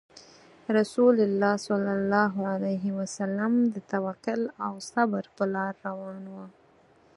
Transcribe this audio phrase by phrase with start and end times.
[0.69, 6.45] رسول الله صلى الله عليه وسلم د توکل او صبر په لار روان وو.